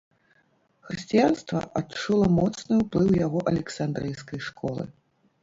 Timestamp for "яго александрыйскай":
3.27-4.39